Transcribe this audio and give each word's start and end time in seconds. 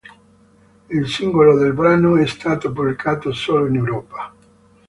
Il 0.89 1.07
singolo 1.07 1.55
del 1.55 1.73
brano 1.73 2.17
è 2.17 2.25
stato 2.25 2.71
pubblicato 2.71 3.31
solo 3.33 3.67
in 3.67 3.75
Europa. 3.75 4.33